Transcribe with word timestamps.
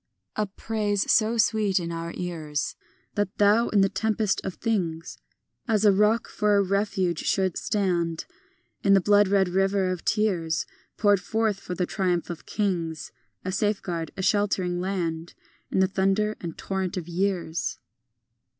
III 0.35 0.43
A 0.43 0.45
praise 0.47 1.11
so 1.11 1.37
sweet 1.37 1.79
in 1.79 1.91
our 1.91 2.11
ears, 2.15 2.75
That 3.13 3.37
thou 3.37 3.67
in 3.69 3.81
the 3.81 3.87
tempest 3.87 4.41
of 4.43 4.55
things 4.55 5.19
As 5.67 5.85
a 5.85 5.91
rock 5.91 6.27
for 6.27 6.55
a 6.55 6.63
refuge 6.63 7.19
shouldst 7.19 7.63
stand, 7.63 8.25
In 8.83 8.95
the 8.95 8.99
bloodred 8.99 9.49
river 9.53 9.91
of 9.91 10.03
tears 10.03 10.65
Poured 10.97 11.21
forth 11.21 11.59
for 11.59 11.75
the 11.75 11.85
triumph 11.85 12.31
of 12.31 12.47
kings; 12.47 13.11
A 13.45 13.51
safeguard, 13.51 14.09
a 14.17 14.23
sheltering 14.23 14.79
land, 14.81 15.35
In 15.69 15.81
the 15.81 15.87
thunder 15.87 16.35
and 16.41 16.57
torrent 16.57 16.97
of 16.97 17.07
years. 17.07 17.77